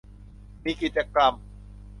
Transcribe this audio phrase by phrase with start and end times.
[0.63, 1.33] มีกิจกรรม